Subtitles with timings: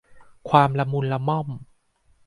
[0.49, 1.47] ความละมุนละม่อม